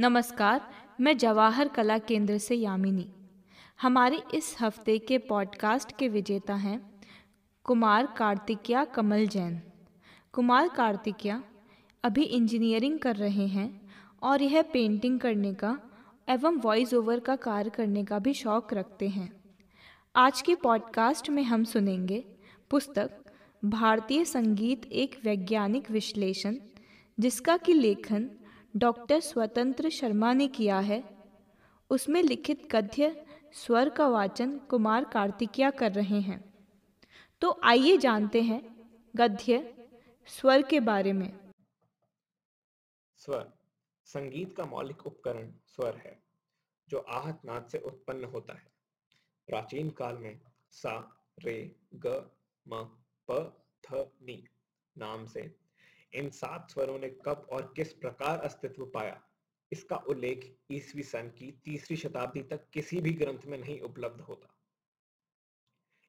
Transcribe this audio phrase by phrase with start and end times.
[0.00, 3.12] नमस्कार, मैं जवाहर कला केंद्र से यामिनी।
[3.82, 7.00] हमारे इस हफ़्ते के पॉडकास्ट के विजेता हैं
[7.64, 9.62] कुमार कार्तिकिया कमल जैन।
[10.32, 11.44] कुमार कार्तिकिया
[12.04, 13.90] अभी इंजीनियरिंग कर रहे हैं
[14.22, 15.78] और यह पेंटिंग करने का
[16.28, 19.32] एवं वॉइस ओवर का कार्य करने का भी शौक रखते हैं।
[20.16, 22.24] आज के पॉडकास्ट में हम सुनेंगे
[22.70, 23.10] पुस्तक,
[23.64, 26.56] भारतीय संगीत एक वैज्ञानिक विश्लेषण,
[27.20, 28.30] जिसका कि लेखन
[28.76, 31.18] डॉक्टर स्वतंत्र शर्मा ने किया है।
[31.90, 36.54] उसमें लिखित गद्य, स्वर का वाचन कुमार कार्तिकिया कर रहे हैं।
[37.40, 39.74] तो आइए जानते हैं गद्य,
[40.26, 41.52] स्वर के बारे में।
[43.16, 43.52] स्वर,
[44.04, 46.22] संगीत का मौलिक उपकरण स्वर है,
[46.88, 48.72] जो आहत नाद से उत्पन्न होता है।
[49.46, 52.30] प्राचीन काल में सा, रे, ग,
[52.68, 52.84] म,
[53.30, 54.48] प, थ, नि
[54.98, 55.63] नाम से
[56.14, 59.22] इन सात स्वरों ने कब और किस प्रकार अस्तित्व पाया?
[59.72, 64.54] इसका उल्लेख ईसवी सन की तीसरी शताब्दी तक किसी भी ग्रंथ में नहीं उपलब्ध होता।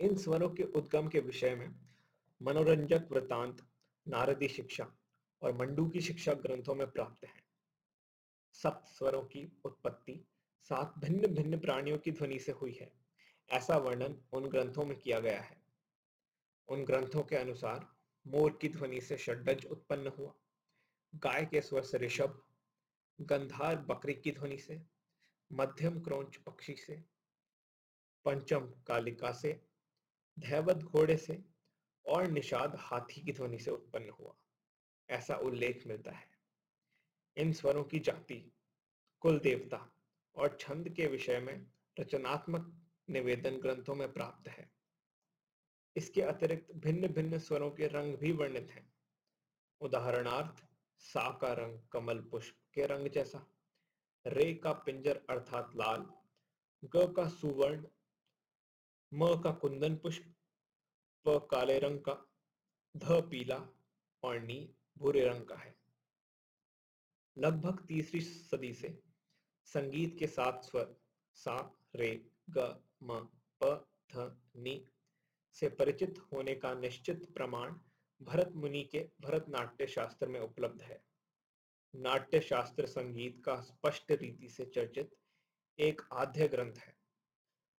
[0.00, 1.74] इन स्वरों के उद्गम के विषय में
[2.42, 3.66] मनोरंजक वृतांत
[4.08, 4.96] नारदी शिक्षा
[5.42, 7.42] और मंडू की शिक्षा ग्रंथों में प्राप्त है।
[8.52, 10.26] सप्त स्वरों की उत्पत्ति
[10.62, 12.92] सात भिन्न भिन्न प्राणियों की ध्वनि से हुई है।
[13.50, 15.62] ऐसा वर्णन उन ग्रंथों में किया गया है।
[16.68, 17.97] उन ग्रंथों के अनुसार
[18.28, 20.34] मोर की ध्वनि से षड्ज उत्पन्न हुआ।
[21.14, 22.44] गाय के स्वर से ऋषभ,
[23.20, 24.82] गंधार बकरी की ध्वनि से,
[25.52, 27.04] मध्यम क्रोंच पक्षी से,
[28.24, 29.60] पंचम कालिका से,
[30.38, 31.44] धैवत घोड़े से
[32.06, 34.34] और निषाद हाथी की ध्वनि से उत्पन्न हुआ।
[35.10, 36.30] ऐसा उल्लेख मिलता है।
[37.36, 38.52] इन स्वरों की जाति,
[39.20, 39.92] कुल देवता
[40.36, 41.66] और छंद के विषय में
[42.00, 44.77] रचनात्मक निवेदन ग्रंथों में प्राप्त है।
[45.98, 48.86] इसके अतिरिक्त भिन्न भिन्न स्वरों के रंग भी वर्णित हैं।
[49.80, 50.64] उदाहरणार्थ,
[50.98, 53.46] सा का रंग कमल पुष्प के रंग जैसा,
[54.26, 56.06] रे का पिंजर अर्थात लाल,
[56.84, 57.86] ग का सुवर्ण,
[59.12, 60.34] म का कुंदन पुष्प,
[61.26, 62.14] प काले रंग का,
[62.96, 63.58] ध पीला
[64.22, 65.74] और नी भूरे रंग का है।
[67.38, 69.02] लगभग तीसरी सदी से
[69.64, 70.96] संगीत के सात स्वर
[71.34, 71.56] सा,
[71.96, 73.20] रे, ग, म,
[73.62, 74.84] प, ध, नी
[75.60, 77.74] से परिचित होने का निश्चित प्रमाण
[78.22, 81.00] भरत मुनि के भरतनाट्य शास्त्र में उपलब्ध है।
[81.96, 85.10] नाट्य शास्त्र संगीत का स्पष्ट रीति से चर्चित
[85.78, 86.96] एक आद्य ग्रंथ है।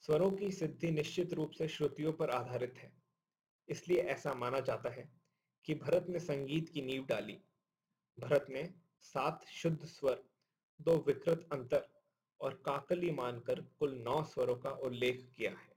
[0.00, 2.92] स्वरों की सिद्धि निश्चित रूप से श्रुतियों पर आधारित है।
[3.68, 5.12] इसलिए ऐसा माना जाता है
[5.64, 7.38] कि भरत ने संगीत की नींव डाली।
[8.20, 10.24] भरत ने सात शुद्ध स्वर,
[10.80, 11.88] दो विकृत अंतर
[12.40, 15.73] और काकली मानकर कुल नौ स्वरों का उल्लेख किया है।